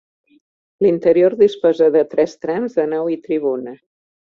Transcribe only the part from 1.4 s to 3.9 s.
disposa de tres trams de nau i tribuna.